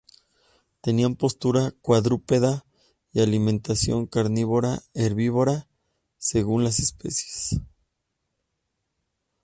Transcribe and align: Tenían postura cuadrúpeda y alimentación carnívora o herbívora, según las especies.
Tenían 0.81 1.13
postura 1.15 1.73
cuadrúpeda 1.79 2.65
y 3.13 3.19
alimentación 3.21 4.07
carnívora 4.07 4.77
o 4.77 4.81
herbívora, 4.99 5.67
según 6.17 6.63
las 6.63 6.79
especies. 6.79 7.61